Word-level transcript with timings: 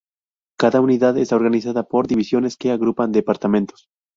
Cada 0.57 0.81
unidad 0.81 1.15
está 1.19 1.35
organizada 1.35 1.83
por 1.83 2.07
"divisiones", 2.07 2.57
que 2.57 2.71
agrupan 2.71 3.11
'departamentos'. 3.11 3.85